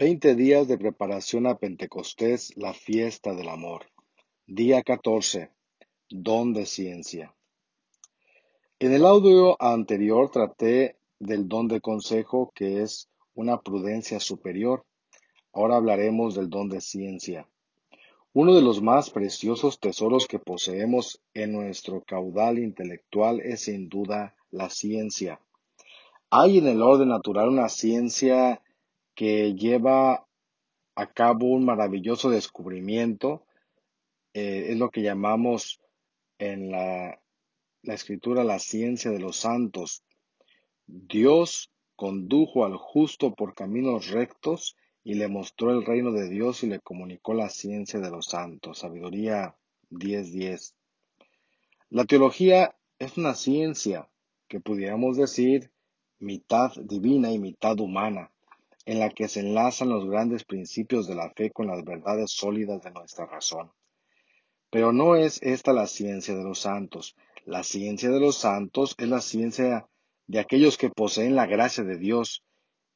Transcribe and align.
Veinte 0.00 0.34
días 0.34 0.66
de 0.66 0.78
preparación 0.78 1.46
a 1.46 1.58
Pentecostés, 1.58 2.56
la 2.56 2.72
fiesta 2.72 3.34
del 3.34 3.50
amor. 3.50 3.82
Día 4.46 4.82
14. 4.82 5.50
Don 6.08 6.54
de 6.54 6.64
ciencia. 6.64 7.34
En 8.78 8.94
el 8.94 9.04
audio 9.04 9.62
anterior 9.62 10.30
traté 10.30 10.96
del 11.18 11.48
don 11.48 11.68
de 11.68 11.82
consejo, 11.82 12.50
que 12.54 12.80
es 12.80 13.10
una 13.34 13.60
prudencia 13.60 14.20
superior. 14.20 14.86
Ahora 15.52 15.76
hablaremos 15.76 16.34
del 16.34 16.48
don 16.48 16.70
de 16.70 16.80
ciencia. 16.80 17.46
Uno 18.32 18.54
de 18.54 18.62
los 18.62 18.80
más 18.80 19.10
preciosos 19.10 19.80
tesoros 19.80 20.26
que 20.26 20.38
poseemos 20.38 21.20
en 21.34 21.52
nuestro 21.52 22.02
caudal 22.04 22.58
intelectual 22.58 23.40
es 23.40 23.64
sin 23.64 23.90
duda 23.90 24.34
la 24.50 24.70
ciencia. 24.70 25.42
Hay 26.30 26.56
en 26.56 26.68
el 26.68 26.80
orden 26.80 27.08
natural 27.08 27.50
una 27.50 27.68
ciencia 27.68 28.62
que 29.14 29.54
lleva 29.54 30.26
a 30.94 31.06
cabo 31.12 31.46
un 31.46 31.64
maravilloso 31.64 32.30
descubrimiento. 32.30 33.44
Eh, 34.34 34.66
es 34.70 34.78
lo 34.78 34.90
que 34.90 35.02
llamamos 35.02 35.80
en 36.38 36.70
la, 36.70 37.20
la 37.82 37.94
escritura 37.94 38.44
la 38.44 38.58
ciencia 38.58 39.10
de 39.10 39.18
los 39.18 39.36
santos. 39.36 40.02
Dios 40.86 41.70
condujo 41.96 42.64
al 42.64 42.76
justo 42.76 43.34
por 43.34 43.54
caminos 43.54 44.08
rectos 44.08 44.76
y 45.02 45.14
le 45.14 45.28
mostró 45.28 45.70
el 45.70 45.84
reino 45.84 46.12
de 46.12 46.28
Dios 46.28 46.62
y 46.62 46.66
le 46.66 46.80
comunicó 46.80 47.34
la 47.34 47.48
ciencia 47.48 48.00
de 48.00 48.10
los 48.10 48.26
santos. 48.26 48.78
Sabiduría 48.78 49.56
10.10. 49.90 50.74
La 51.88 52.04
teología 52.04 52.76
es 52.98 53.16
una 53.16 53.34
ciencia 53.34 54.08
que 54.48 54.60
pudiéramos 54.60 55.16
decir 55.16 55.70
mitad 56.18 56.72
divina 56.76 57.32
y 57.32 57.38
mitad 57.38 57.78
humana 57.80 58.30
en 58.86 58.98
la 58.98 59.10
que 59.10 59.28
se 59.28 59.40
enlazan 59.40 59.88
los 59.88 60.08
grandes 60.08 60.44
principios 60.44 61.06
de 61.06 61.14
la 61.14 61.30
fe 61.30 61.50
con 61.50 61.66
las 61.66 61.84
verdades 61.84 62.32
sólidas 62.32 62.82
de 62.82 62.90
nuestra 62.90 63.26
razón. 63.26 63.70
Pero 64.70 64.92
no 64.92 65.16
es 65.16 65.42
esta 65.42 65.72
la 65.72 65.86
ciencia 65.86 66.34
de 66.34 66.44
los 66.44 66.60
santos. 66.60 67.16
La 67.44 67.62
ciencia 67.62 68.10
de 68.10 68.20
los 68.20 68.36
santos 68.36 68.94
es 68.98 69.08
la 69.08 69.20
ciencia 69.20 69.88
de 70.26 70.38
aquellos 70.38 70.78
que 70.78 70.90
poseen 70.90 71.34
la 71.34 71.46
gracia 71.46 71.82
de 71.82 71.98
Dios, 71.98 72.44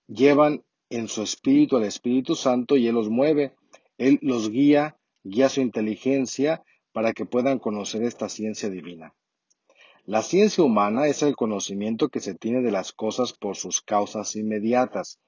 llevan 0.06 0.62
en 0.88 1.08
su 1.08 1.22
espíritu 1.22 1.76
al 1.76 1.82
Espíritu 1.82 2.36
Santo 2.36 2.76
y 2.76 2.86
Él 2.86 2.94
los 2.94 3.10
mueve, 3.10 3.54
Él 3.98 4.20
los 4.22 4.50
guía, 4.50 4.96
guía 5.24 5.48
su 5.48 5.60
inteligencia 5.60 6.62
para 6.92 7.12
que 7.12 7.26
puedan 7.26 7.58
conocer 7.58 8.04
esta 8.04 8.28
ciencia 8.28 8.68
divina. 8.68 9.14
La 10.04 10.22
ciencia 10.22 10.62
humana 10.62 11.08
es 11.08 11.22
el 11.24 11.34
conocimiento 11.34 12.08
que 12.08 12.20
se 12.20 12.34
tiene 12.34 12.60
de 12.60 12.70
las 12.70 12.92
cosas 12.92 13.32
por 13.32 13.56
sus 13.56 13.82
causas 13.82 14.36
inmediatas, 14.36 15.18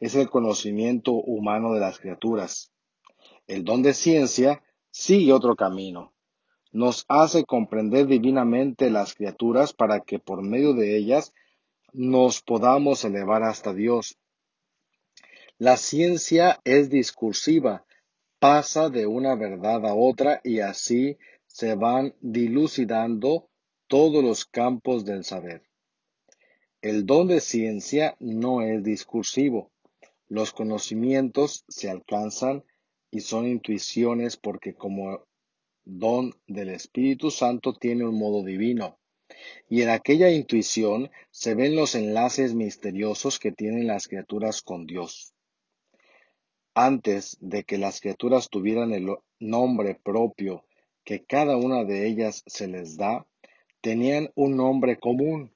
es 0.00 0.14
el 0.14 0.28
conocimiento 0.28 1.12
humano 1.12 1.72
de 1.72 1.80
las 1.80 1.98
criaturas. 1.98 2.72
El 3.46 3.64
don 3.64 3.82
de 3.82 3.94
ciencia 3.94 4.62
sigue 4.90 5.32
otro 5.32 5.56
camino. 5.56 6.12
Nos 6.72 7.04
hace 7.08 7.44
comprender 7.44 8.06
divinamente 8.06 8.90
las 8.90 9.14
criaturas 9.14 9.72
para 9.72 10.00
que 10.00 10.18
por 10.18 10.42
medio 10.42 10.72
de 10.74 10.96
ellas 10.96 11.32
nos 11.92 12.42
podamos 12.42 13.04
elevar 13.04 13.42
hasta 13.44 13.72
Dios. 13.72 14.18
La 15.58 15.76
ciencia 15.76 16.60
es 16.64 16.90
discursiva, 16.90 17.84
pasa 18.40 18.90
de 18.90 19.06
una 19.06 19.36
verdad 19.36 19.86
a 19.86 19.94
otra 19.94 20.40
y 20.42 20.60
así 20.60 21.16
se 21.46 21.76
van 21.76 22.14
dilucidando 22.20 23.48
todos 23.86 24.24
los 24.24 24.44
campos 24.44 25.04
del 25.04 25.22
saber. 25.24 25.62
El 26.82 27.06
don 27.06 27.28
de 27.28 27.40
ciencia 27.40 28.16
no 28.18 28.60
es 28.60 28.82
discursivo, 28.82 29.70
los 30.28 30.52
conocimientos 30.52 31.64
se 31.68 31.90
alcanzan 31.90 32.64
y 33.10 33.20
son 33.20 33.46
intuiciones 33.46 34.36
porque 34.36 34.74
como 34.74 35.24
don 35.84 36.34
del 36.46 36.70
Espíritu 36.70 37.30
Santo 37.30 37.74
tiene 37.74 38.06
un 38.06 38.18
modo 38.18 38.42
divino. 38.42 38.98
Y 39.68 39.82
en 39.82 39.90
aquella 39.90 40.30
intuición 40.30 41.10
se 41.30 41.54
ven 41.54 41.76
los 41.76 41.94
enlaces 41.94 42.54
misteriosos 42.54 43.38
que 43.38 43.52
tienen 43.52 43.86
las 43.86 44.08
criaturas 44.08 44.62
con 44.62 44.86
Dios. 44.86 45.34
Antes 46.74 47.36
de 47.40 47.64
que 47.64 47.78
las 47.78 48.00
criaturas 48.00 48.48
tuvieran 48.48 48.92
el 48.92 49.14
nombre 49.38 49.94
propio 50.02 50.64
que 51.04 51.24
cada 51.24 51.56
una 51.56 51.84
de 51.84 52.06
ellas 52.06 52.42
se 52.46 52.66
les 52.66 52.96
da, 52.96 53.26
tenían 53.80 54.30
un 54.34 54.56
nombre 54.56 54.98
común. 54.98 55.52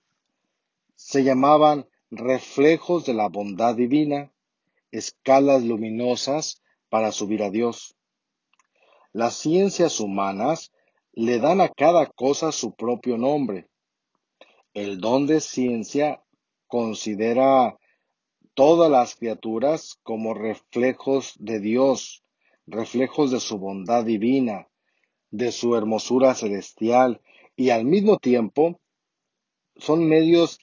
Se 0.94 1.25
llamaban 1.25 1.87
reflejos 2.10 3.06
de 3.06 3.14
la 3.14 3.28
bondad 3.28 3.75
divina 3.75 4.31
escalas 4.91 5.65
luminosas 5.65 6.62
para 6.88 7.12
subir 7.12 7.43
a 7.43 7.50
Dios. 7.50 7.97
Las 9.12 9.34
ciencias 9.34 10.00
humanas 10.00 10.72
le 11.12 11.38
dan 11.38 11.60
a 11.60 11.69
cada 11.69 12.06
cosa 12.06 12.53
su 12.53 12.75
propio 12.75 13.19
nombre. 13.19 13.69
El 14.75 15.00
don 15.00 15.26
de 15.26 15.41
ciencia 15.41 16.22
considera 16.66 17.76
todas 18.54 18.91
las 18.91 19.16
criaturas 19.16 19.99
como 20.03 20.34
reflejos 20.34 21.34
de 21.38 21.60
Dios, 21.60 22.22
reflejos 22.66 23.31
de 23.31 23.41
su 23.41 23.59
bondad 23.59 24.05
divina, 24.05 24.69
de 25.31 25.53
su 25.53 25.75
hermosura 25.76 26.34
celestial 26.34 27.20
y 27.56 27.70
al 27.70 27.84
mismo 27.84 28.19
tiempo 28.19 28.81
son 29.76 30.09
medios 30.09 30.59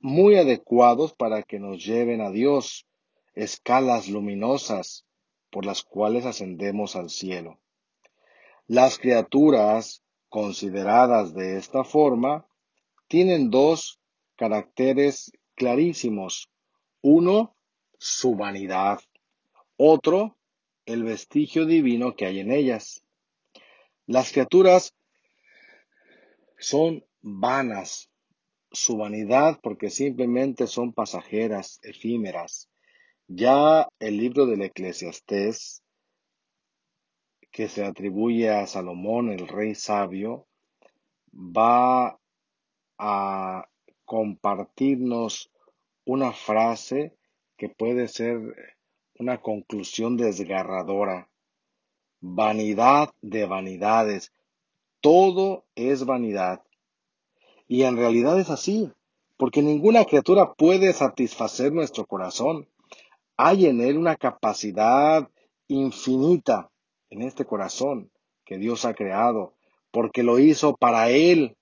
muy 0.00 0.36
adecuados 0.36 1.12
para 1.14 1.42
que 1.42 1.58
nos 1.58 1.84
lleven 1.84 2.20
a 2.20 2.30
Dios, 2.30 2.86
escalas 3.34 4.08
luminosas 4.08 5.04
por 5.50 5.66
las 5.66 5.82
cuales 5.82 6.26
ascendemos 6.26 6.96
al 6.96 7.10
cielo. 7.10 7.60
Las 8.66 8.98
criaturas 8.98 10.02
consideradas 10.28 11.34
de 11.34 11.58
esta 11.58 11.84
forma 11.84 12.46
tienen 13.08 13.50
dos 13.50 14.00
caracteres 14.36 15.32
clarísimos. 15.54 16.48
Uno, 17.02 17.56
su 17.98 18.36
vanidad. 18.36 19.00
Otro, 19.76 20.38
el 20.86 21.02
vestigio 21.02 21.66
divino 21.66 22.14
que 22.14 22.26
hay 22.26 22.40
en 22.40 22.52
ellas. 22.52 23.02
Las 24.06 24.32
criaturas 24.32 24.94
son 26.58 27.04
vanas. 27.20 28.08
Su 28.72 28.96
vanidad 28.96 29.58
porque 29.62 29.90
simplemente 29.90 30.68
son 30.68 30.92
pasajeras, 30.92 31.80
efímeras. 31.82 32.69
Ya 33.32 33.86
el 34.00 34.16
libro 34.16 34.44
del 34.44 34.60
Eclesiastés, 34.62 35.84
que 37.52 37.68
se 37.68 37.84
atribuye 37.84 38.50
a 38.50 38.66
Salomón, 38.66 39.30
el 39.30 39.46
rey 39.46 39.76
sabio, 39.76 40.48
va 41.32 42.18
a 42.98 43.68
compartirnos 44.04 45.48
una 46.04 46.32
frase 46.32 47.14
que 47.56 47.68
puede 47.68 48.08
ser 48.08 48.40
una 49.20 49.40
conclusión 49.40 50.16
desgarradora. 50.16 51.30
Vanidad 52.20 53.10
de 53.22 53.46
vanidades. 53.46 54.32
Todo 55.00 55.66
es 55.76 56.04
vanidad. 56.04 56.64
Y 57.68 57.84
en 57.84 57.96
realidad 57.96 58.40
es 58.40 58.50
así, 58.50 58.90
porque 59.36 59.62
ninguna 59.62 60.04
criatura 60.04 60.52
puede 60.54 60.92
satisfacer 60.92 61.72
nuestro 61.72 62.06
corazón. 62.06 62.66
Hay 63.42 63.64
en 63.64 63.80
él 63.80 63.96
una 63.96 64.16
capacidad 64.16 65.26
infinita 65.66 66.70
en 67.08 67.22
este 67.22 67.46
corazón 67.46 68.10
que 68.44 68.58
Dios 68.58 68.84
ha 68.84 68.92
creado, 68.92 69.54
porque 69.90 70.22
lo 70.22 70.38
hizo 70.38 70.76
para 70.76 71.08
Él. 71.08 71.56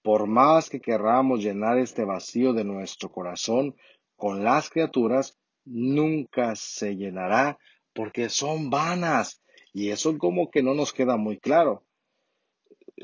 Por 0.00 0.26
más 0.26 0.70
que 0.70 0.80
querramos 0.80 1.40
llenar 1.40 1.76
este 1.76 2.06
vacío 2.06 2.54
de 2.54 2.64
nuestro 2.64 3.12
corazón 3.12 3.76
con 4.16 4.44
las 4.44 4.70
criaturas, 4.70 5.36
nunca 5.66 6.56
se 6.56 6.96
llenará 6.96 7.58
porque 7.92 8.30
son 8.30 8.70
vanas. 8.70 9.42
Y 9.74 9.90
eso 9.90 10.16
como 10.16 10.50
que 10.50 10.62
no 10.62 10.72
nos 10.72 10.94
queda 10.94 11.18
muy 11.18 11.38
claro. 11.38 11.84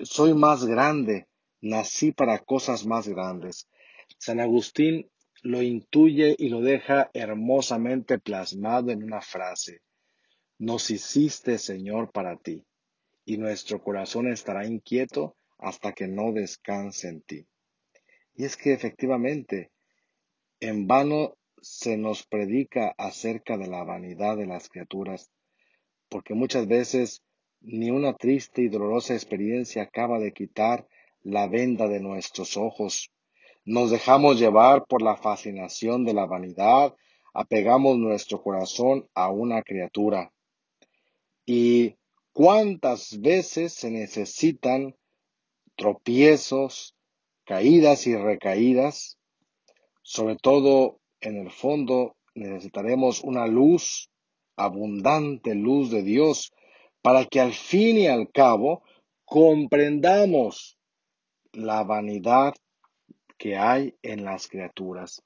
Soy 0.04 0.32
más 0.32 0.64
grande, 0.64 1.26
nací 1.60 2.12
para 2.12 2.38
cosas 2.38 2.86
más 2.86 3.06
grandes. 3.08 3.68
San 4.16 4.40
Agustín 4.40 5.10
lo 5.42 5.62
intuye 5.62 6.34
y 6.38 6.48
lo 6.48 6.60
deja 6.60 7.10
hermosamente 7.14 8.18
plasmado 8.18 8.90
en 8.90 9.02
una 9.02 9.20
frase. 9.22 9.80
Nos 10.58 10.90
hiciste, 10.90 11.58
Señor, 11.58 12.12
para 12.12 12.36
ti, 12.36 12.66
y 13.24 13.38
nuestro 13.38 13.82
corazón 13.82 14.30
estará 14.30 14.66
inquieto 14.66 15.36
hasta 15.58 15.92
que 15.92 16.08
no 16.08 16.32
descanse 16.32 17.08
en 17.08 17.22
ti. 17.22 17.46
Y 18.34 18.44
es 18.44 18.56
que 18.56 18.72
efectivamente, 18.72 19.70
en 20.60 20.86
vano 20.86 21.36
se 21.62 21.96
nos 21.96 22.26
predica 22.26 22.94
acerca 22.98 23.56
de 23.56 23.66
la 23.66 23.84
vanidad 23.84 24.36
de 24.36 24.46
las 24.46 24.68
criaturas, 24.68 25.30
porque 26.08 26.34
muchas 26.34 26.66
veces 26.66 27.22
ni 27.60 27.90
una 27.90 28.14
triste 28.14 28.62
y 28.62 28.68
dolorosa 28.68 29.14
experiencia 29.14 29.82
acaba 29.82 30.18
de 30.18 30.32
quitar 30.32 30.86
la 31.22 31.46
venda 31.46 31.88
de 31.88 32.00
nuestros 32.00 32.56
ojos 32.56 33.10
nos 33.64 33.90
dejamos 33.90 34.38
llevar 34.38 34.86
por 34.86 35.02
la 35.02 35.16
fascinación 35.16 36.04
de 36.04 36.14
la 36.14 36.26
vanidad 36.26 36.94
apegamos 37.32 37.98
nuestro 37.98 38.42
corazón 38.42 39.08
a 39.14 39.30
una 39.30 39.62
criatura. 39.62 40.32
Y 41.46 41.96
cuántas 42.32 43.20
veces 43.20 43.72
se 43.72 43.90
necesitan 43.90 44.96
tropiezos, 45.76 46.94
caídas 47.44 48.06
y 48.06 48.16
recaídas. 48.16 49.18
Sobre 50.02 50.36
todo, 50.36 51.00
en 51.20 51.36
el 51.36 51.50
fondo, 51.50 52.16
necesitaremos 52.34 53.22
una 53.22 53.46
luz, 53.46 54.10
abundante 54.56 55.54
luz 55.54 55.90
de 55.90 56.02
Dios, 56.02 56.52
para 57.02 57.24
que 57.24 57.40
al 57.40 57.52
fin 57.52 57.96
y 57.96 58.06
al 58.06 58.30
cabo 58.30 58.82
comprendamos 59.24 60.78
la 61.52 61.82
vanidad 61.82 62.54
que 63.40 63.56
hay 63.56 63.96
en 64.02 64.26
las 64.26 64.48
criaturas. 64.48 65.24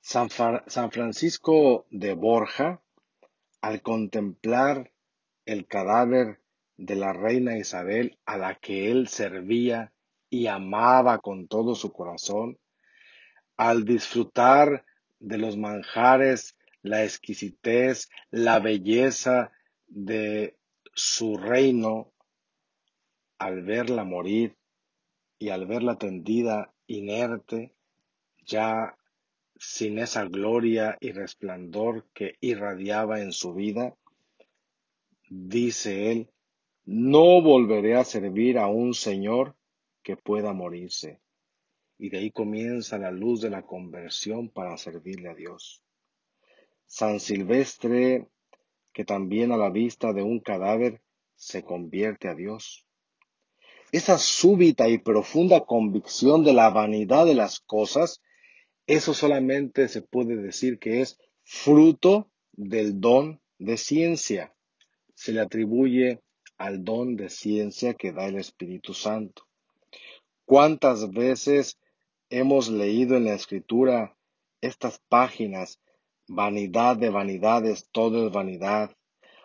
San, 0.00 0.28
Francisco 0.28 1.86
de 1.88 2.14
Borja, 2.14 2.82
al 3.60 3.80
contemplar 3.80 4.90
el 5.46 5.68
cadáver 5.68 6.40
de 6.76 6.96
la 6.96 7.12
reina 7.12 7.56
Isabel 7.56 8.18
a 8.26 8.38
la 8.38 8.56
que 8.56 8.90
él 8.90 9.06
servía 9.06 9.92
y 10.30 10.48
amaba 10.48 11.20
con 11.20 11.46
todo 11.46 11.76
su 11.76 11.92
corazón, 11.92 12.58
al 13.56 13.84
disfrutar 13.84 14.84
de 15.20 15.38
los 15.38 15.56
manjares, 15.56 16.56
la 16.82 17.04
exquisitez, 17.04 18.08
la 18.30 18.58
belleza 18.58 19.52
de 19.86 20.56
su 20.92 21.36
reino, 21.36 22.12
al 23.38 23.62
verla 23.62 24.02
morir 24.02 24.57
y 25.38 25.50
al 25.50 25.66
verla 25.66 25.98
tendida 25.98 26.72
inerte, 26.86 27.72
ya 28.44 28.96
sin 29.56 29.98
esa 29.98 30.24
gloria 30.24 30.96
y 31.00 31.12
resplandor 31.12 32.06
que 32.12 32.36
irradiaba 32.40 33.20
en 33.20 33.32
su 33.32 33.54
vida, 33.54 33.96
dice 35.28 36.12
él, 36.12 36.30
no 36.84 37.42
volveré 37.42 37.96
a 37.96 38.04
servir 38.04 38.58
a 38.58 38.66
un 38.68 38.94
Señor 38.94 39.54
que 40.02 40.16
pueda 40.16 40.52
morirse. 40.52 41.20
Y 41.98 42.08
de 42.08 42.18
ahí 42.18 42.30
comienza 42.30 42.96
la 42.96 43.10
luz 43.10 43.40
de 43.42 43.50
la 43.50 43.62
conversión 43.62 44.48
para 44.48 44.76
servirle 44.78 45.28
a 45.28 45.34
Dios. 45.34 45.82
San 46.86 47.20
Silvestre, 47.20 48.26
que 48.92 49.04
también 49.04 49.52
a 49.52 49.56
la 49.56 49.68
vista 49.68 50.12
de 50.12 50.22
un 50.22 50.40
cadáver 50.40 51.02
se 51.34 51.62
convierte 51.62 52.28
a 52.28 52.34
Dios. 52.34 52.87
Esa 53.92 54.18
súbita 54.18 54.88
y 54.88 54.98
profunda 54.98 55.64
convicción 55.64 56.44
de 56.44 56.52
la 56.52 56.70
vanidad 56.70 57.26
de 57.26 57.34
las 57.34 57.60
cosas 57.60 58.20
eso 58.88 59.12
solamente 59.12 59.86
se 59.88 60.00
puede 60.00 60.36
decir 60.36 60.78
que 60.78 61.02
es 61.02 61.18
fruto 61.44 62.30
del 62.52 63.02
don 63.02 63.38
de 63.58 63.76
ciencia. 63.76 64.54
Se 65.14 65.32
le 65.32 65.40
atribuye 65.40 66.22
al 66.56 66.84
don 66.84 67.14
de 67.14 67.28
ciencia 67.28 67.92
que 67.92 68.12
da 68.12 68.28
el 68.28 68.36
Espíritu 68.36 68.94
Santo. 68.94 69.42
¿Cuántas 70.46 71.10
veces 71.10 71.78
hemos 72.30 72.70
leído 72.70 73.18
en 73.18 73.26
la 73.26 73.34
Escritura 73.34 74.16
estas 74.62 75.02
páginas, 75.10 75.78
vanidad 76.26 76.96
de 76.96 77.10
vanidades, 77.10 77.90
todo 77.92 78.26
es 78.26 78.32
vanidad, 78.32 78.96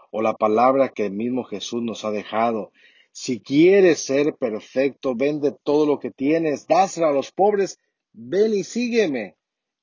o 0.09 0.21
la 0.21 0.35
palabra 0.35 0.87
que 0.87 1.07
el 1.07 1.11
mismo 1.11 1.43
Jesús 1.43 1.83
nos 1.83 2.05
ha 2.05 2.11
dejado, 2.11 2.71
si 3.13 3.39
quieres 3.39 4.03
ser 4.03 4.35
perfecto, 4.35 5.13
vende 5.15 5.55
todo 5.63 5.85
lo 5.85 5.99
que 5.99 6.09
tienes, 6.09 6.65
dáselo 6.67 7.07
a 7.07 7.13
los 7.13 7.31
pobres 7.31 7.79
ven 8.11 8.53
y 8.53 8.63
sígueme, 8.63 9.35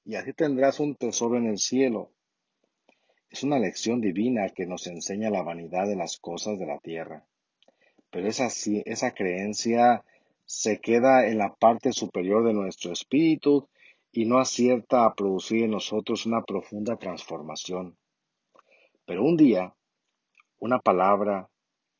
y 0.05 0.17
así 0.17 0.32
tendrás 0.32 0.81
un 0.81 0.97
tesoro 0.97 1.37
en 1.37 1.47
el 1.47 1.59
cielo. 1.59 2.11
Es 3.29 3.44
una 3.44 3.61
lección 3.61 4.00
divina 4.00 4.49
que 4.49 4.67
nos 4.67 4.88
enseña 4.88 5.31
la 5.31 5.43
vanidad 5.43 5.87
de 5.87 5.94
las 5.94 6.19
cosas 6.19 6.59
de 6.59 6.67
la 6.67 6.81
tierra. 6.81 7.25
Pero 8.11 8.27
esa, 8.27 8.49
esa 8.85 9.12
creencia 9.12 10.05
se 10.44 10.81
queda 10.81 11.29
en 11.29 11.38
la 11.38 11.55
parte 11.55 11.93
superior 11.93 12.44
de 12.44 12.53
nuestro 12.53 12.93
espíritu 12.93 13.69
y 14.11 14.25
no 14.25 14.41
acierta 14.41 15.05
a 15.05 15.15
producir 15.15 15.62
en 15.62 15.71
nosotros 15.71 16.26
una 16.26 16.43
profunda 16.43 16.97
transformación. 16.97 17.97
Pero 19.06 19.23
un 19.23 19.37
día, 19.37 19.73
una 20.59 20.81
palabra, 20.81 21.50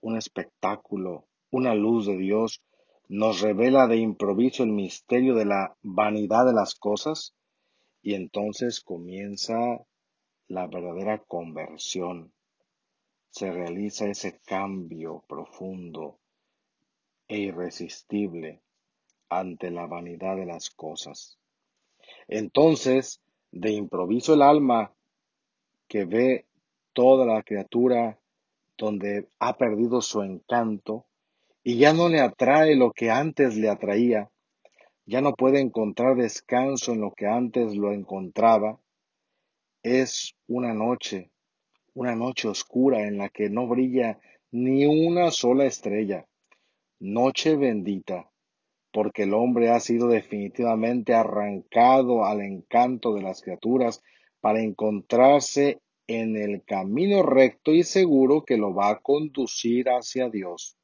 un 0.00 0.17
espectáculo, 0.17 1.26
una 1.50 1.75
luz 1.75 2.06
de 2.06 2.17
Dios 2.17 2.62
nos 3.08 3.41
revela 3.41 3.88
de 3.88 3.97
improviso 3.97 4.62
el 4.62 4.70
misterio 4.70 5.35
de 5.35 5.44
la 5.44 5.76
vanidad 5.82 6.47
de 6.47 6.52
las 6.52 6.76
cosas 6.76 7.35
y 8.02 8.14
entonces 8.14 8.81
comienza 8.81 9.56
la 10.47 10.69
verdadera 10.69 11.19
conversión. 11.19 12.32
Se 13.31 13.50
realiza 13.50 14.06
ese 14.06 14.41
cambio 14.47 15.25
profundo 15.29 16.20
e 17.26 17.38
irresistible 17.38 18.62
ante 19.29 19.70
la 19.73 19.87
vanidad 19.87 20.37
de 20.37 20.47
las 20.47 20.70
cosas. 20.70 21.37
Entonces, 22.29 23.20
de 23.50 23.73
improviso 23.73 24.35
el 24.35 24.43
alma 24.43 24.93
que 25.88 26.05
ve 26.05 26.47
toda 26.93 27.26
la 27.26 27.43
criatura 27.43 28.20
donde 28.81 29.29
ha 29.38 29.59
perdido 29.59 30.00
su 30.00 30.23
encanto, 30.23 31.05
y 31.62 31.77
ya 31.77 31.93
no 31.93 32.09
le 32.09 32.21
atrae 32.21 32.75
lo 32.77 32.93
que 32.93 33.11
antes 33.11 33.56
le 33.59 33.69
atraía, 33.69 34.31
ya 35.05 35.21
no 35.21 35.35
puede 35.35 35.61
encontrar 35.61 36.17
descanso 36.17 36.93
en 36.93 37.03
lo 37.03 37.12
que 37.12 37.27
antes 37.27 37.77
lo 37.77 37.93
encontraba, 37.93 38.81
es 39.82 40.35
una 40.49 40.73
noche, 40.73 41.31
una 41.93 42.17
noche 42.17 42.49
oscura 42.49 43.06
en 43.06 43.19
la 43.19 43.29
que 43.29 43.50
no 43.50 43.67
brilla 43.67 44.19
ni 44.50 44.87
una 44.87 45.31
sola 45.31 45.67
estrella, 45.67 46.26
noche 46.99 47.56
bendita, 47.56 48.31
porque 48.93 49.25
el 49.25 49.35
hombre 49.35 49.69
ha 49.69 49.81
sido 49.81 50.09
definitivamente 50.09 51.12
arrancado 51.12 52.25
al 52.25 52.41
encanto 52.41 53.12
de 53.15 53.23
las 53.23 53.43
criaturas 53.43 54.03
para 54.41 54.62
encontrarse 54.62 55.81
en 56.12 56.37
el 56.37 56.65
camino 56.65 57.23
recto 57.23 57.73
y 57.73 57.85
seguro 57.85 58.45
que 58.45 58.57
lo 58.57 58.75
va 58.75 58.91
a 58.91 59.01
conducir 59.01 59.87
hacia 59.91 60.29
Dios. 60.29 60.77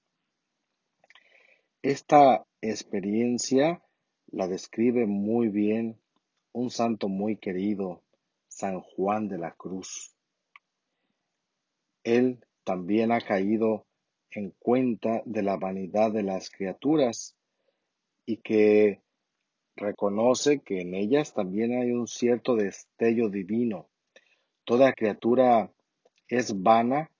Esta 1.82 2.46
experiencia 2.60 3.82
la 4.28 4.46
describe 4.46 5.04
muy 5.06 5.48
bien 5.48 5.98
un 6.52 6.70
santo 6.70 7.08
muy 7.08 7.38
querido, 7.38 8.04
San 8.46 8.80
Juan 8.80 9.26
de 9.26 9.38
la 9.38 9.50
Cruz. 9.50 10.14
Él 12.04 12.38
también 12.62 13.10
ha 13.10 13.20
caído 13.20 13.84
en 14.30 14.52
cuenta 14.60 15.22
de 15.24 15.42
la 15.42 15.56
vanidad 15.56 16.12
de 16.12 16.22
las 16.22 16.50
criaturas 16.50 17.36
y 18.26 18.36
que 18.36 19.02
reconoce 19.74 20.60
que 20.60 20.82
en 20.82 20.94
ellas 20.94 21.34
también 21.34 21.76
hay 21.76 21.90
un 21.90 22.06
cierto 22.06 22.54
destello 22.54 23.28
divino. 23.28 23.88
Toda 24.66 24.92
criatura 24.92 25.72
es 26.28 26.62
vana 26.62 27.10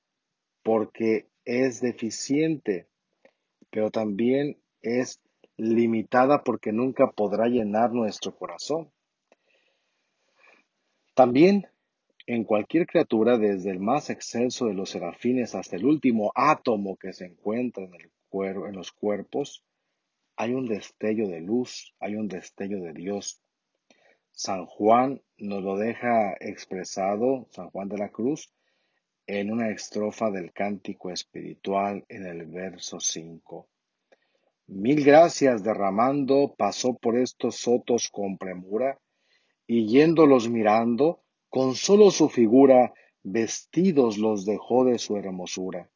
porque 0.63 1.29
es 1.47 1.81
deficiente 1.81 2.89
pero 3.77 3.91
también 3.91 4.57
es 4.81 5.21
limitada 5.59 6.43
porque 6.45 6.73
nunca 6.73 7.11
podrá 7.11 7.47
llenar 7.47 7.93
nuestro 7.93 8.35
corazón. 8.35 8.91
También 11.15 11.67
en 12.27 12.45
cualquier 12.45 12.87
criatura, 12.87 13.37
desde 13.37 13.71
el 13.71 13.79
más 13.79 14.09
excelso 14.09 14.65
de 14.65 14.73
los 14.73 14.89
serafines 14.89 15.55
hasta 15.55 15.77
el 15.77 15.85
último 15.85 16.33
átomo 16.35 16.97
que 16.97 17.13
se 17.13 17.27
encuentra 17.27 17.85
en, 17.85 17.93
en 17.93 18.75
los 18.75 18.93
cuerpos, 18.93 19.63
hay 20.37 20.55
un 20.55 20.67
destello 20.67 21.29
de 21.29 21.43
luz, 21.43 21.95
hay 22.01 22.17
un 22.17 22.29
destello 22.29 22.81
de 22.81 22.95
Dios. 22.95 23.43
San 24.39 24.67
Juan 24.67 25.23
nos 25.39 25.63
lo 25.63 25.79
deja 25.79 26.35
expresado, 26.41 27.47
San 27.53 27.71
Juan 27.71 27.89
de 27.89 27.97
la 27.97 28.11
Cruz, 28.11 28.53
en 29.27 29.51
una 29.51 29.71
estrofa 29.71 30.31
del 30.31 30.53
cántico 30.53 31.11
espiritual 31.11 32.05
en 32.11 32.27
el 32.27 32.45
verso 32.45 33.01
5. 33.01 33.67
Mil 34.67 35.03
gracias 35.03 35.65
derramando 35.65 36.55
pasó 36.55 36.99
por 36.99 37.17
estos 37.17 37.57
sotos 37.57 38.11
con 38.11 38.37
premura, 38.37 39.01
y 39.67 39.87
yéndolos 39.87 40.51
mirando, 40.51 41.23
con 41.49 41.75
solo 41.75 42.11
su 42.11 42.29
figura, 42.29 42.93
vestidos 43.23 44.19
los 44.19 44.45
dejó 44.45 44.85
de 44.85 44.99
su 44.99 45.17
hermosura. 45.17 45.89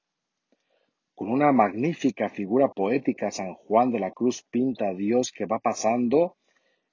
Con 1.14 1.30
una 1.30 1.52
magnífica 1.52 2.30
figura 2.30 2.72
poética, 2.72 3.30
San 3.30 3.52
Juan 3.52 3.92
de 3.92 4.00
la 4.00 4.12
Cruz 4.12 4.42
pinta 4.50 4.88
a 4.88 4.94
Dios 4.94 5.30
que 5.30 5.44
va 5.44 5.58
pasando, 5.58 6.38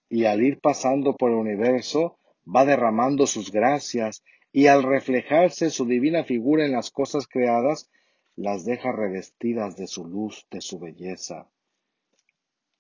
y 0.10 0.26
al 0.26 0.42
ir 0.44 0.60
pasando 0.60 1.16
por 1.16 1.32
el 1.32 1.38
universo, 1.38 2.18
va 2.46 2.66
derramando 2.66 3.28
sus 3.28 3.52
gracias 3.52 4.24
y 4.52 4.68
al 4.68 4.84
reflejarse 4.84 5.70
su 5.70 5.86
divina 5.86 6.24
figura 6.24 6.66
en 6.66 6.72
las 6.72 6.92
cosas 6.92 7.28
creadas, 7.28 7.90
las 8.36 8.66
deja 8.66 8.92
revestidas 8.92 9.76
de 9.76 9.88
su 9.88 10.06
luz, 10.06 10.48
de 10.50 10.62
su 10.62 10.80
belleza. 10.80 11.50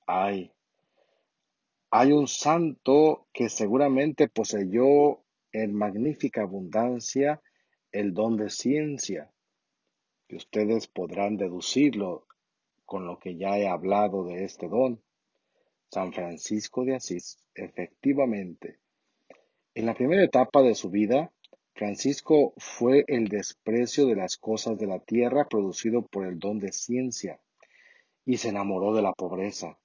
Hay, 0.06 0.52
hay 1.92 2.12
un 2.12 2.28
santo 2.28 3.28
que 3.34 3.50
seguramente 3.50 4.30
poseyó 4.30 5.24
en 5.52 5.74
magnífica 5.74 6.44
abundancia 6.44 7.42
el 7.92 8.14
don 8.14 8.38
de 8.38 8.50
ciencia, 8.50 9.32
que 10.28 10.36
ustedes 10.36 10.88
podrán 10.88 11.38
deducirlo 11.38 12.28
con 12.86 13.06
lo 13.06 13.20
que 13.20 13.36
ya 13.36 13.58
he 13.58 13.68
hablado 13.68 14.24
de 14.26 14.46
este 14.46 14.68
don. 14.70 15.02
San 15.92 16.12
Francisco 16.14 16.84
de 16.84 16.96
Asís, 16.96 17.38
efectivamente, 17.56 18.80
en 19.74 19.86
la 19.86 19.94
primera 19.94 20.24
etapa 20.24 20.62
de 20.62 20.76
su 20.76 20.90
vida, 20.90 21.32
Francisco 21.76 22.54
fue 22.58 23.06
el 23.08 23.28
desprecio 23.28 24.08
de 24.08 24.16
las 24.16 24.38
cosas 24.38 24.78
de 24.80 24.88
la 24.88 25.00
tierra 25.00 25.48
producido 25.48 26.02
por 26.02 26.26
el 26.26 26.40
don 26.40 26.58
de 26.58 26.72
ciencia 26.72 27.40
y 28.26 28.38
se 28.38 28.50
enamoró 28.50 28.96
de 28.96 29.04
la 29.04 29.14
pobreza. 29.14 29.78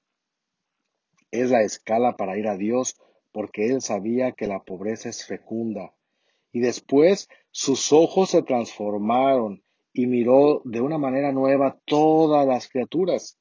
Es 1.30 1.50
la 1.50 1.62
escala 1.62 2.16
para 2.16 2.38
ir 2.38 2.48
a 2.48 2.56
Dios 2.56 2.96
porque 3.32 3.66
él 3.66 3.82
sabía 3.82 4.32
que 4.32 4.46
la 4.46 4.62
pobreza 4.62 5.10
es 5.10 5.26
fecunda. 5.26 5.94
Y 6.52 6.60
después 6.60 7.28
sus 7.50 7.92
ojos 7.92 8.30
se 8.30 8.42
transformaron 8.42 9.62
y 9.92 10.06
miró 10.06 10.62
de 10.64 10.80
una 10.80 10.96
manera 10.98 11.32
nueva 11.32 11.78
todas 11.84 12.46
las 12.46 12.68
criaturas, 12.68 13.38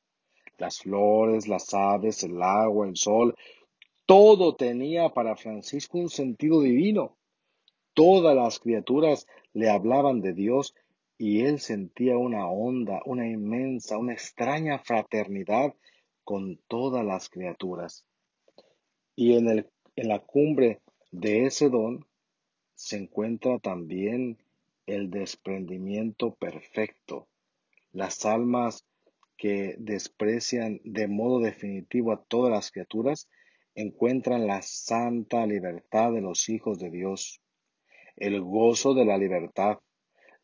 las 0.62 0.80
flores, 0.80 1.48
las 1.48 1.74
aves, 1.74 2.24
el 2.24 2.42
agua, 2.42 2.88
el 2.88 2.96
sol, 2.96 3.36
todo 4.06 4.56
tenía 4.56 5.10
para 5.10 5.36
Francisco 5.36 5.98
un 5.98 6.10
sentido 6.10 6.62
divino. 6.62 7.18
Todas 7.94 8.36
las 8.36 8.60
criaturas 8.60 9.28
le 9.54 9.70
hablaban 9.70 10.22
de 10.22 10.34
Dios 10.34 10.76
y 11.18 11.42
él 11.42 11.60
sentía 11.60 12.18
una 12.18 12.48
honda, 12.48 13.02
una 13.06 13.28
inmensa, 13.28 13.98
una 13.98 14.14
extraña 14.14 14.80
fraternidad 14.80 15.74
con 16.24 16.58
todas 16.68 17.04
las 17.04 17.30
criaturas. 17.30 18.06
Y 19.16 19.34
en, 19.36 19.48
el, 19.50 19.70
en 19.96 20.08
la 20.08 20.20
cumbre 20.20 20.82
de 21.12 21.46
ese 21.46 21.70
don 21.70 22.06
se 22.76 22.98
encuentra 22.98 23.60
también 23.60 24.38
el 24.86 25.10
desprendimiento 25.10 26.36
perfecto. 26.36 27.28
Las 27.92 28.26
almas 28.26 28.86
que 29.42 29.74
desprecian 29.80 30.80
de 30.84 31.08
modo 31.08 31.40
definitivo 31.40 32.12
a 32.12 32.24
todas 32.24 32.52
las 32.52 32.70
criaturas 32.70 33.28
encuentran 33.74 34.46
la 34.46 34.62
santa 34.62 35.48
libertad 35.48 36.12
de 36.12 36.22
los 36.22 36.48
hijos 36.48 36.78
de 36.78 36.92
Dios, 36.92 37.42
el 38.18 38.40
gozo 38.42 38.94
de 38.94 39.04
la 39.04 39.18
libertad, 39.18 39.80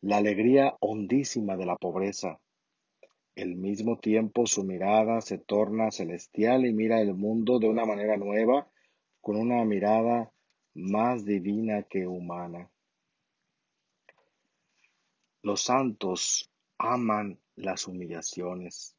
la 0.00 0.16
alegría 0.16 0.76
hondísima 0.80 1.56
de 1.56 1.66
la 1.66 1.76
pobreza. 1.76 2.40
Al 3.36 3.54
mismo 3.54 4.00
tiempo 4.00 4.46
su 4.46 4.64
mirada 4.64 5.20
se 5.20 5.38
torna 5.38 5.92
celestial 5.92 6.66
y 6.66 6.72
mira 6.72 7.00
el 7.00 7.14
mundo 7.14 7.60
de 7.60 7.68
una 7.68 7.84
manera 7.84 8.16
nueva, 8.16 8.68
con 9.20 9.36
una 9.36 9.64
mirada 9.64 10.32
más 10.74 11.24
divina 11.24 11.84
que 11.84 12.08
humana. 12.08 12.68
Los 15.42 15.62
santos 15.62 16.50
aman 16.78 17.40
las 17.56 17.88
humillaciones, 17.88 18.96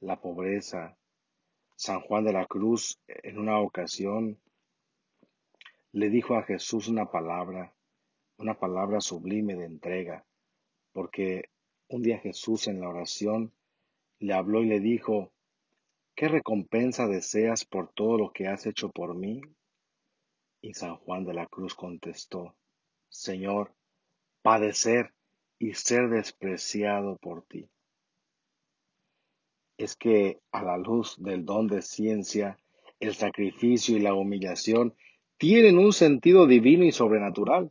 la 0.00 0.20
pobreza. 0.20 0.98
San 1.76 2.00
Juan 2.00 2.24
de 2.24 2.32
la 2.32 2.46
Cruz 2.46 2.98
en 3.06 3.38
una 3.38 3.60
ocasión 3.60 4.38
le 5.92 6.10
dijo 6.10 6.36
a 6.36 6.42
Jesús 6.42 6.88
una 6.88 7.10
palabra, 7.10 7.74
una 8.38 8.58
palabra 8.58 9.00
sublime 9.00 9.54
de 9.54 9.66
entrega, 9.66 10.26
porque 10.92 11.50
un 11.88 12.02
día 12.02 12.18
Jesús 12.18 12.66
en 12.66 12.80
la 12.80 12.88
oración 12.88 13.52
le 14.18 14.34
habló 14.34 14.62
y 14.62 14.66
le 14.66 14.80
dijo, 14.80 15.32
¿qué 16.14 16.28
recompensa 16.28 17.06
deseas 17.06 17.64
por 17.64 17.92
todo 17.92 18.18
lo 18.18 18.32
que 18.32 18.48
has 18.48 18.66
hecho 18.66 18.90
por 18.90 19.14
mí? 19.14 19.40
Y 20.60 20.74
San 20.74 20.96
Juan 20.96 21.24
de 21.24 21.34
la 21.34 21.46
Cruz 21.46 21.74
contestó, 21.74 22.56
Señor, 23.08 23.74
padecer 24.42 25.14
y 25.58 25.74
ser 25.74 26.08
despreciado 26.08 27.16
por 27.16 27.42
ti. 27.42 27.68
Es 29.78 29.96
que 29.96 30.40
a 30.52 30.62
la 30.62 30.78
luz 30.78 31.16
del 31.18 31.44
don 31.44 31.66
de 31.66 31.82
ciencia, 31.82 32.58
el 33.00 33.14
sacrificio 33.14 33.96
y 33.96 34.00
la 34.00 34.14
humillación 34.14 34.94
tienen 35.38 35.78
un 35.78 35.92
sentido 35.92 36.46
divino 36.46 36.84
y 36.84 36.92
sobrenatural. 36.92 37.70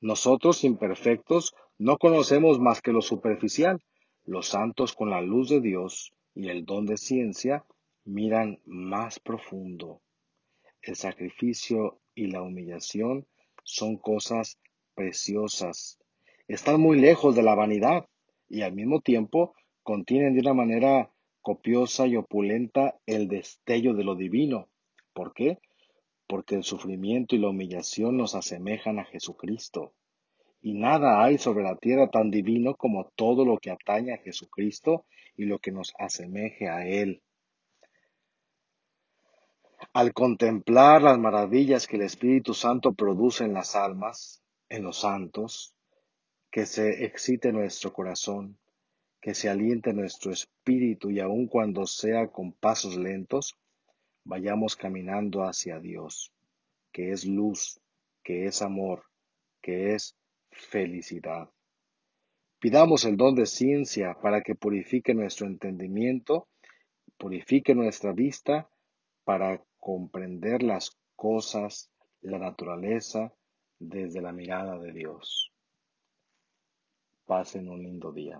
Nosotros, 0.00 0.64
imperfectos, 0.64 1.54
no 1.78 1.98
conocemos 1.98 2.58
más 2.58 2.80
que 2.80 2.92
lo 2.92 3.02
superficial. 3.02 3.82
Los 4.24 4.48
santos, 4.48 4.94
con 4.94 5.10
la 5.10 5.20
luz 5.20 5.48
de 5.50 5.60
Dios 5.60 6.12
y 6.34 6.48
el 6.48 6.64
don 6.64 6.86
de 6.86 6.96
ciencia, 6.96 7.64
miran 8.04 8.60
más 8.64 9.20
profundo. 9.20 10.00
El 10.80 10.96
sacrificio 10.96 12.00
y 12.14 12.28
la 12.28 12.42
humillación 12.42 13.26
son 13.64 13.96
cosas 13.96 14.58
preciosas 14.94 16.01
están 16.54 16.80
muy 16.80 17.00
lejos 17.00 17.34
de 17.34 17.42
la 17.42 17.54
vanidad 17.54 18.06
y 18.48 18.62
al 18.62 18.72
mismo 18.72 19.00
tiempo 19.00 19.54
contienen 19.82 20.34
de 20.34 20.40
una 20.40 20.54
manera 20.54 21.10
copiosa 21.40 22.06
y 22.06 22.16
opulenta 22.16 22.98
el 23.06 23.28
destello 23.28 23.94
de 23.94 24.04
lo 24.04 24.14
divino. 24.14 24.68
¿Por 25.12 25.32
qué? 25.34 25.58
Porque 26.26 26.54
el 26.54 26.62
sufrimiento 26.62 27.34
y 27.34 27.38
la 27.38 27.48
humillación 27.48 28.16
nos 28.16 28.34
asemejan 28.34 28.98
a 28.98 29.04
Jesucristo. 29.04 29.92
Y 30.60 30.74
nada 30.74 31.24
hay 31.24 31.38
sobre 31.38 31.64
la 31.64 31.76
tierra 31.76 32.08
tan 32.08 32.30
divino 32.30 32.76
como 32.76 33.10
todo 33.16 33.44
lo 33.44 33.58
que 33.58 33.70
atañe 33.70 34.14
a 34.14 34.18
Jesucristo 34.18 35.06
y 35.36 35.46
lo 35.46 35.58
que 35.58 35.72
nos 35.72 35.92
asemeje 35.98 36.68
a 36.68 36.86
Él. 36.86 37.22
Al 39.92 40.12
contemplar 40.12 41.02
las 41.02 41.18
maravillas 41.18 41.88
que 41.88 41.96
el 41.96 42.02
Espíritu 42.02 42.54
Santo 42.54 42.92
produce 42.92 43.44
en 43.44 43.54
las 43.54 43.74
almas, 43.74 44.42
en 44.68 44.84
los 44.84 45.00
santos, 45.00 45.74
que 46.52 46.66
se 46.66 47.06
excite 47.06 47.50
nuestro 47.50 47.94
corazón, 47.94 48.58
que 49.22 49.34
se 49.34 49.48
aliente 49.48 49.94
nuestro 49.94 50.32
espíritu 50.32 51.10
y 51.10 51.18
aun 51.18 51.46
cuando 51.48 51.86
sea 51.86 52.28
con 52.28 52.52
pasos 52.52 52.98
lentos, 52.98 53.56
vayamos 54.24 54.76
caminando 54.76 55.44
hacia 55.44 55.80
Dios, 55.80 56.30
que 56.92 57.10
es 57.10 57.24
luz, 57.24 57.80
que 58.22 58.44
es 58.44 58.60
amor, 58.60 59.04
que 59.62 59.94
es 59.94 60.14
felicidad. 60.50 61.48
Pidamos 62.58 63.06
el 63.06 63.16
don 63.16 63.34
de 63.34 63.46
ciencia 63.46 64.18
para 64.20 64.42
que 64.42 64.54
purifique 64.54 65.14
nuestro 65.14 65.46
entendimiento, 65.46 66.48
purifique 67.16 67.74
nuestra 67.74 68.12
vista 68.12 68.68
para 69.24 69.64
comprender 69.80 70.62
las 70.62 70.98
cosas, 71.16 71.90
la 72.20 72.38
naturaleza, 72.38 73.32
desde 73.78 74.20
la 74.20 74.32
mirada 74.32 74.78
de 74.78 74.92
Dios. 74.92 75.51
Pasen 77.32 77.66
un 77.70 77.82
lindo 77.82 78.12
día. 78.12 78.38